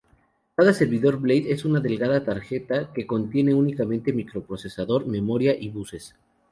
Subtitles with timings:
[0.55, 6.15] Cada servidor blade es una delgada "tarjeta" que contiene únicamente microprocesador, memoria y buses.